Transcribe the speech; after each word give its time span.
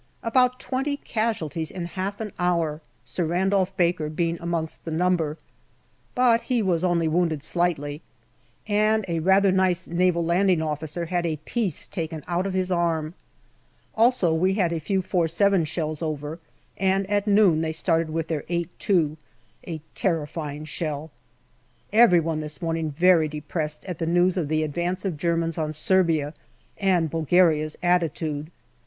About 0.23 0.59
twenty 0.59 0.97
casualties 0.97 1.69
in 1.69 1.85
half 1.85 2.19
an 2.19 2.31
hour, 2.39 2.81
Sir 3.05 3.23
Randolph 3.23 3.77
Baker 3.77 4.09
being 4.09 4.35
amongst 4.41 4.83
the 4.83 4.89
number, 4.89 5.37
but 6.15 6.41
he 6.41 6.63
was 6.63 6.83
only 6.83 7.07
wounded 7.07 7.43
slightly; 7.43 8.01
and 8.67 9.05
a 9.07 9.19
rather 9.19 9.51
nice 9.51 9.87
Naval 9.87 10.25
Landing 10.25 10.59
Officer 10.59 11.05
had 11.05 11.27
a 11.27 11.35
piece 11.45 11.85
taken 11.85 12.23
out 12.27 12.47
of 12.47 12.55
his 12.55 12.71
arm. 12.71 13.13
Also 13.93 14.33
we 14.33 14.55
had 14.55 14.73
a 14.73 14.79
few 14.79 15.03
47 15.03 15.65
shells 15.65 16.01
over, 16.01 16.39
and 16.77 17.07
at 17.07 17.27
noon 17.27 17.61
they 17.61 17.71
started 17.71 18.09
with 18.09 18.27
their 18.27 18.41
8*2 18.49 19.17
a 19.67 19.81
terrifying 19.93 20.65
shell. 20.65 21.11
Every 21.93 22.19
one 22.19 22.39
this 22.39 22.59
morning 22.59 22.89
very 22.89 23.27
depressed 23.27 23.85
at 23.85 23.99
the 23.99 24.07
news 24.07 24.35
of 24.35 24.47
the 24.47 24.63
advance 24.63 25.05
of 25.05 25.15
Germans 25.15 25.59
on 25.59 25.73
Serbia 25.73 26.33
and 26.79 27.07
Bulgaria's 27.07 27.77
attitude. 27.83 28.49